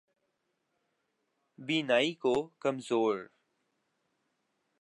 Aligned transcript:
بینائی 1.59 2.13
کو 2.13 2.33
کمزور 2.59 3.15